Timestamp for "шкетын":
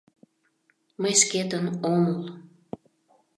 1.21-1.65